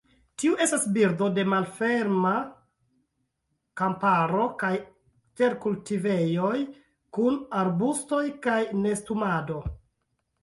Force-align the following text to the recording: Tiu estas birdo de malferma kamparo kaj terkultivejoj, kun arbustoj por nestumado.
Tiu 0.41 0.53
estas 0.63 0.85
birdo 0.93 1.25
de 1.33 1.41
malferma 1.49 2.31
kamparo 3.81 4.45
kaj 4.63 4.71
terkultivejoj, 5.41 6.55
kun 7.19 7.37
arbustoj 7.65 8.23
por 8.47 8.73
nestumado. 8.87 9.61